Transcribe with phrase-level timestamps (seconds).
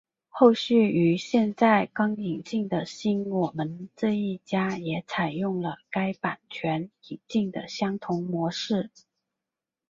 [0.29, 8.89] 后续于现在刚引进的新我们这一家也采用了该版权引进的相同模式。